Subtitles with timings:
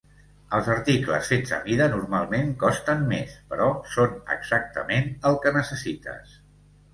[0.59, 6.35] Els articles fets a mida normalment costen més, però són exactament el que necessites.